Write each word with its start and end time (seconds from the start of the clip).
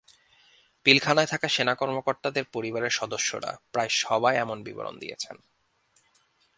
পিলখানায় 0.85 1.27
থাকা 1.27 1.47
সেনা 1.47 1.73
কর্মকর্তাদের 1.75 2.45
পরিবারের 2.53 2.93
সদস্যরা 2.99 3.51
প্রায় 3.71 3.91
সবাই 4.03 4.35
এমন 4.37 4.57
বিবরণ 4.63 4.95
দিয়েছেন। 4.99 5.35